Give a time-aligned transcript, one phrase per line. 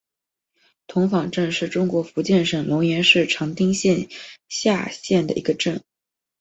[0.87, 4.09] 童坊镇是中国福建省龙岩市长汀县
[4.49, 5.83] 下辖的一个镇。